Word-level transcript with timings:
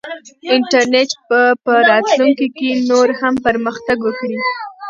انټرنیټ 0.55 1.11
به 1.27 1.41
په 1.63 1.73
راتلونکي 1.89 2.47
کې 2.57 2.69
نور 2.89 3.07
هم 3.21 3.33
پرمختګ 3.45 3.97
وکړي. 4.03 4.37